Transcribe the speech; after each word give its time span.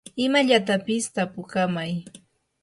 imallatapis 0.25 1.03
tapukamay. 1.15 1.91